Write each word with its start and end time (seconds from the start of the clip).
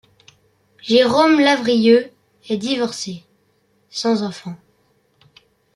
Jérôme 0.79 1.39
Lavrilleux 1.39 2.09
est 2.49 2.57
divorcé, 2.57 3.23
sans 3.91 4.23
enfant. 4.23 4.55